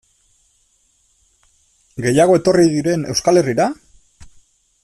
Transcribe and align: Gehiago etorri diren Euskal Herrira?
Gehiago 2.07 2.39
etorri 2.41 2.67
diren 2.73 3.07
Euskal 3.15 3.41
Herrira? 3.43 3.73